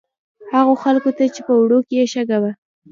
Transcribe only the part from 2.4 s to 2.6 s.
وه.